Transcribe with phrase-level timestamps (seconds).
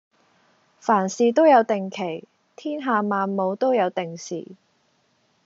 [0.79, 4.47] 凡事都有定期，天下萬務都有定時